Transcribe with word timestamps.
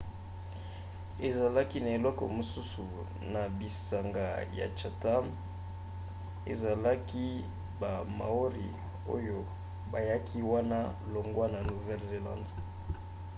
ezalaki 1.27 1.77
na 1.83 1.89
ekolo 1.97 2.31
mosusu 2.37 2.81
na 3.33 3.41
bisanga 3.57 4.25
ya 4.59 4.67
chatham 4.77 5.25
ezalaki 6.51 7.25
ba 7.79 7.91
maori 8.17 8.67
oyo 9.15 9.37
bayaki 9.91 10.39
wana 10.51 10.79
longwa 11.13 11.45
na 11.53 11.59
nouvelle-zelande 11.69 12.53